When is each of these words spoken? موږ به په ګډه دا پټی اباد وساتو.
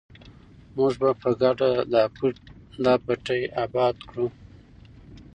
موږ 0.75 0.93
به 1.01 1.09
په 1.21 1.29
ګډه 1.41 1.69
دا 2.83 2.93
پټی 3.05 3.41
اباد 3.63 3.95
وساتو. 3.99 4.25